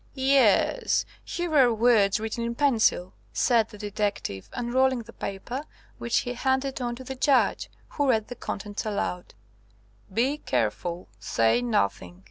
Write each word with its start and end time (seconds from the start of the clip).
"Yes, 0.15 1.05
here 1.23 1.55
are 1.55 1.71
words 1.71 2.19
written 2.19 2.43
in 2.43 2.55
pencil," 2.55 3.13
said 3.31 3.69
the 3.69 3.77
detective, 3.77 4.49
unrolling 4.53 5.03
the 5.03 5.13
paper, 5.13 5.61
which 5.99 6.21
he 6.21 6.33
handed 6.33 6.81
on 6.81 6.95
to 6.95 7.03
the 7.03 7.13
Judge, 7.13 7.69
who 7.89 8.09
read 8.09 8.27
the 8.27 8.33
contents 8.35 8.83
aloud 8.83 9.35
"Be 10.11 10.39
careful. 10.39 11.07
Say 11.19 11.61
nothing. 11.61 12.19